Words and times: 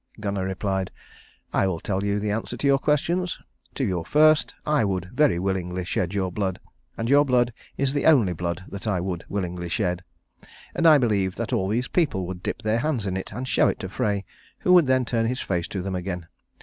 Gunnar 0.19 0.45
replied, 0.45 0.89
"I 1.53 1.67
will 1.67 1.79
tell 1.79 2.03
you 2.03 2.19
the 2.19 2.31
answer 2.31 2.57
to 2.57 2.65
your 2.65 2.79
questions. 2.79 3.37
To 3.75 3.83
your 3.85 4.03
first: 4.03 4.55
I 4.65 4.83
would 4.83 5.11
very 5.13 5.37
willingly 5.37 5.85
shed 5.85 6.15
your 6.15 6.31
blood, 6.31 6.59
and 6.97 7.07
your 7.07 7.23
blood 7.23 7.53
is 7.77 7.93
the 7.93 8.07
only 8.07 8.33
blood 8.33 8.63
that 8.67 8.87
I 8.87 8.99
would 8.99 9.25
willingly 9.29 9.69
shed. 9.69 10.03
And 10.73 10.87
I 10.87 10.97
believe 10.97 11.35
that 11.35 11.53
all 11.53 11.67
these 11.67 11.87
people 11.87 12.25
would 12.25 12.41
dip 12.41 12.63
their 12.63 12.79
hands 12.79 13.05
in 13.05 13.15
it 13.15 13.31
and 13.31 13.47
show 13.47 13.67
it 13.67 13.77
to 13.81 13.89
Frey, 13.89 14.25
who 14.61 14.73
would 14.73 14.87
then 14.87 15.05
turn 15.05 15.27
his 15.27 15.41
face 15.41 15.67
to 15.67 15.83
them 15.83 15.93
again. 15.93 16.25